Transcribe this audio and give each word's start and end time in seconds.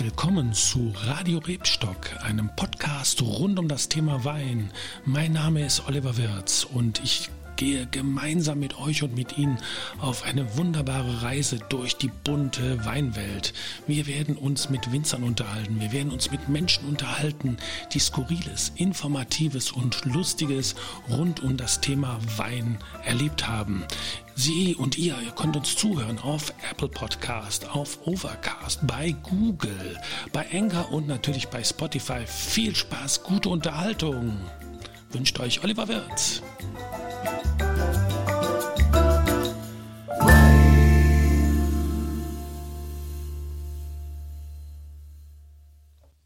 willkommen 0.00 0.54
zu 0.54 0.94
Radio 1.04 1.40
Rebstock, 1.40 2.24
einem 2.24 2.48
Podcast 2.56 3.20
rund 3.20 3.58
um 3.58 3.68
das 3.68 3.90
Thema 3.90 4.24
Wein. 4.24 4.70
Mein 5.04 5.32
Name 5.32 5.66
ist 5.66 5.86
Oliver 5.86 6.16
Wirz 6.16 6.64
und 6.64 7.04
ich 7.04 7.28
gehe 7.58 7.86
gemeinsam 7.86 8.60
mit 8.60 8.78
euch 8.78 9.02
und 9.02 9.14
mit 9.14 9.36
Ihnen 9.36 9.58
auf 10.00 10.22
eine 10.22 10.56
wunderbare 10.56 11.22
Reise 11.22 11.58
durch 11.68 11.96
die 11.96 12.10
bunte 12.24 12.84
Weinwelt. 12.86 13.52
Wir 13.86 14.06
werden 14.06 14.36
uns 14.36 14.70
mit 14.70 14.90
Winzern 14.92 15.24
unterhalten, 15.24 15.80
wir 15.80 15.92
werden 15.92 16.12
uns 16.12 16.30
mit 16.30 16.48
Menschen 16.48 16.88
unterhalten, 16.88 17.58
die 17.92 17.98
skurriles, 17.98 18.72
informatives 18.76 19.72
und 19.72 20.04
lustiges 20.06 20.76
rund 21.10 21.42
um 21.42 21.56
das 21.56 21.80
Thema 21.80 22.18
Wein 22.36 22.78
erlebt 23.04 23.46
haben. 23.48 23.84
Sie 24.36 24.76
und 24.76 24.96
ihr, 24.96 25.16
ihr 25.20 25.32
könnt 25.32 25.56
uns 25.56 25.74
zuhören 25.74 26.20
auf 26.20 26.52
Apple 26.70 26.88
Podcast, 26.88 27.68
auf 27.70 28.06
Overcast, 28.06 28.86
bei 28.86 29.16
Google, 29.24 29.98
bei 30.32 30.46
Anchor 30.52 30.92
und 30.92 31.08
natürlich 31.08 31.48
bei 31.48 31.64
Spotify. 31.64 32.24
Viel 32.24 32.76
Spaß, 32.76 33.24
gute 33.24 33.48
Unterhaltung. 33.48 34.38
Wünscht 35.10 35.40
euch 35.40 35.64
Oliver 35.64 35.88
Wirz. 35.88 36.42